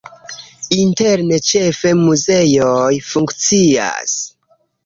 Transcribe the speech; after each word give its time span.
Interne 0.83 1.37
ĉefe 1.49 1.93
muzeoj 1.99 2.91
funkcias. 3.13 4.21